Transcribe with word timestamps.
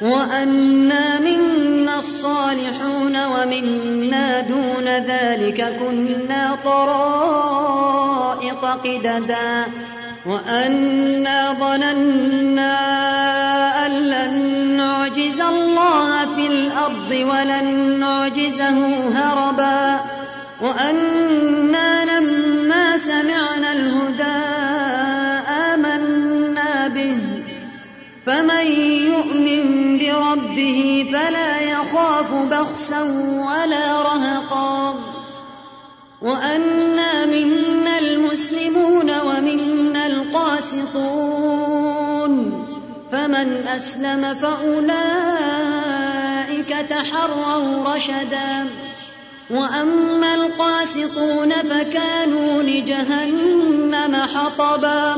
وأنا 0.00 1.20
منا 1.20 1.98
الصالحون 1.98 3.26
ومنا 3.26 4.40
دون 4.40 4.84
ذلك 4.84 5.76
كنا 5.80 6.58
طرائق 6.64 8.64
قددا. 8.84 9.64
وأنا 10.26 11.52
ظننا 11.52 12.76
أن 13.86 13.92
لن 13.92 14.76
نعجز 14.76 15.40
الله 15.40 16.26
في 16.36 16.46
الأرض 16.46 17.10
ولن 17.10 17.98
نعجزه 18.00 19.08
هربا. 19.14 20.00
وأنا 20.62 22.04
لما 22.04 22.96
سمعنا 22.96 23.72
الهدى 23.72 24.44
آمنا 25.74 26.88
به. 26.88 27.18
فمن 28.26 28.66
يؤمن 28.66 29.35
بخسا 32.72 33.02
ولا 33.46 34.02
رهقا. 34.02 34.94
وأنا 36.22 37.26
منا 37.26 37.98
المسلمون 37.98 39.10
ومنا 39.20 40.06
القاسطون. 40.06 41.52
فمن 43.12 43.64
أسلم 43.76 44.34
فأولئك 44.34 44.86
تحروا 46.90 47.94
رشدا. 47.94 48.66
وأما 49.50 50.34
القاسطون 50.34 51.50
فكانوا 51.50 52.62
لجهنم 52.62 54.16
حطبا. 54.16 55.16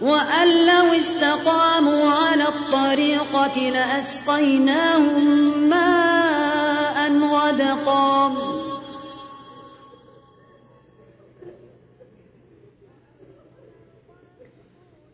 وأن 0.00 0.66
لو 0.66 0.92
استقاموا 0.92 2.12
على 2.12 2.48
الطريقة 2.48 3.58
لأسقيناهم 3.58 5.24
ماء 5.68 7.12
غدقا. 7.12 8.34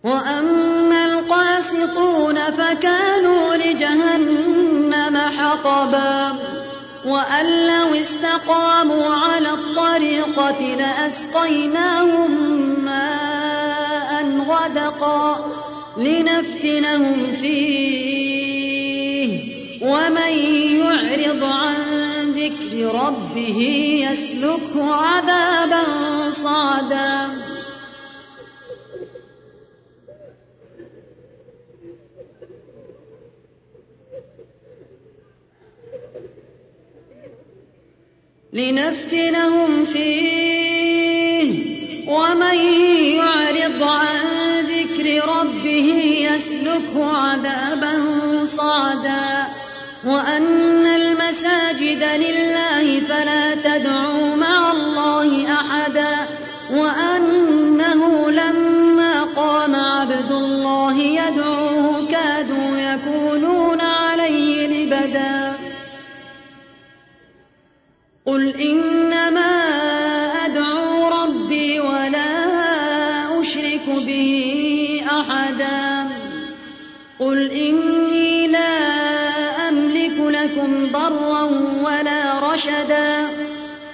وأما 0.04 1.04
القاسطون 1.04 2.36
فكانوا 2.36 3.54
لجهنم 3.54 5.16
حطبا. 5.16 6.36
وأن 7.04 7.66
لو 7.66 7.94
استقاموا 8.00 9.14
على 9.14 9.50
الطريقة 9.50 10.60
لأسقيناهم 10.76 12.30
ماء 12.84 13.43
غدقا 14.48 15.52
لنفتنهم 15.96 17.32
فيه. 17.40 18.74
ومن 19.82 20.32
يعرض 20.78 21.44
عن 21.44 21.74
ذكر 22.36 22.94
ربه 23.06 23.60
يسلكه 24.10 24.94
عذابا 24.94 25.84
صعدا 26.30 27.28
لنفتنهم 38.52 39.84
فيه. 39.84 40.44
ومن 42.08 42.54
يسلكه 46.54 47.16
عذابا 47.16 48.04
صعدا 48.44 49.46
وأن 50.04 50.86
المساجد 50.86 52.04
لله 52.16 53.00
فلا 53.00 53.54
تدعوا 53.54 54.36
مع 54.36 54.72
الله 54.72 55.52
أحدا 55.52 56.16
وأنه 56.70 58.30
لما 58.30 59.22
قام 59.36 59.74
عبد 59.74 60.30
الله 60.32 60.98
يدعوه 60.98 62.08
كادوا 62.10 62.78
يكونون 62.78 63.80
عليه 63.80 64.66
لبدا 64.66 65.52
قل 68.26 68.60
إنما 68.60 69.53
لكم 80.54 80.86
ضرا 80.92 81.42
ولا 81.82 82.52
رشدا 82.52 83.26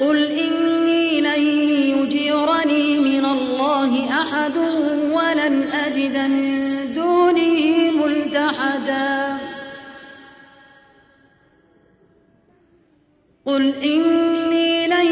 قل 0.00 0.24
إني 0.24 1.20
لن 1.20 1.42
يجيرني 1.98 2.98
من 2.98 3.24
الله 3.24 4.20
أحد 4.20 4.56
ولن 5.12 5.62
أجد 5.86 6.16
من 6.18 6.92
دونه 6.94 7.90
ملتحدا 8.04 9.36
قل 13.46 13.74
إني 13.84 14.86
لن 14.86 15.06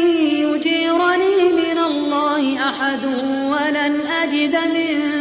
يجيرني 0.45 1.51
من 1.51 1.77
الله 1.77 2.69
أحد 2.69 3.05
ولن 3.49 4.01
أجد 4.21 4.55
من 4.55 5.18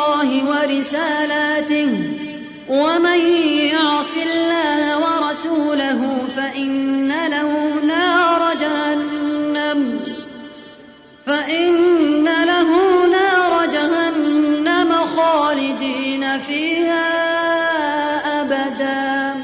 الله 0.00 0.44
ورسالاته 0.48 1.92
ومن 2.68 3.20
يعص 3.72 4.14
الله 4.16 4.98
ورسوله 4.98 6.00
فإن 6.36 7.08
له 7.08 7.50
نار 7.84 8.54
جهنم 8.60 10.00
فإن 11.26 12.24
له 12.24 12.70
نار 13.06 13.66
جهنم 13.66 14.92
خالدين 15.16 16.38
فيها 16.38 17.06
أبدا. 18.40 19.34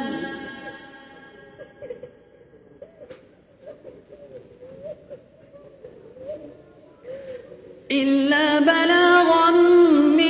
إلا 7.90 8.58
بلاغا 8.58 9.50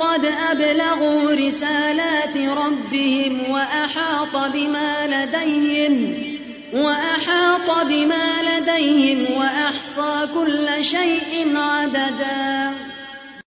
قد 0.00 0.24
أبلغوا 0.50 1.30
رسالات 1.32 2.36
ربهم 2.36 3.50
وأحاط 3.50 4.52
بما 4.52 5.06
لديهم 5.06 6.14
وأحاط 6.72 7.86
بما 7.86 8.26
لديهم 8.42 9.26
وأحصى 9.36 10.28
كل 10.34 10.84
شيء 10.84 11.56
عددا. 11.56 12.74